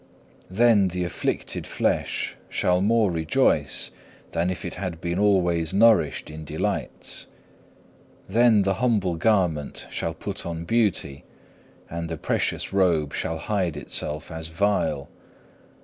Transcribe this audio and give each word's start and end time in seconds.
Then 0.49 0.87
the 0.87 1.03
afflicted 1.03 1.67
flesh 1.67 2.35
shall 2.49 2.81
more 2.81 3.11
rejoice 3.11 3.91
than 4.31 4.49
if 4.49 4.65
it 4.65 4.73
had 4.73 4.99
been 4.99 5.19
alway 5.19 5.63
nourished 5.73 6.31
in 6.31 6.43
delights. 6.43 7.27
Then 8.27 8.63
the 8.63 8.73
humble 8.81 9.15
garment 9.15 9.85
shall 9.91 10.15
put 10.15 10.43
on 10.43 10.65
beauty, 10.65 11.23
and 11.87 12.09
the 12.09 12.17
precious 12.17 12.73
robe 12.73 13.13
shall 13.13 13.37
hide 13.37 13.77
itself 13.77 14.31
as 14.31 14.47
vile. 14.47 15.07